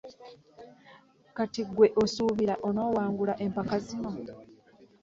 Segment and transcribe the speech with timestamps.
[1.35, 4.11] Kati gwe osuubira onawangula empaka zino.